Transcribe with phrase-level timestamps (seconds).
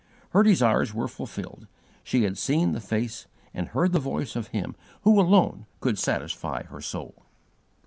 [0.31, 1.67] Her desires were fulfilled;
[2.03, 6.63] she had seen the face and heard the voice of Him who alone could satisfy
[6.63, 7.27] her soul.